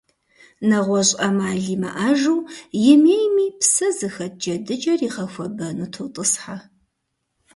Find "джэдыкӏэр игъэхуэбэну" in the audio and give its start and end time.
4.39-5.91